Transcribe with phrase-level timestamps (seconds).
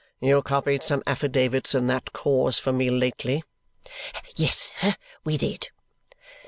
[0.19, 3.43] "You copied some affidavits in that cause for me lately."
[4.35, 5.69] "Yes, sir, we did."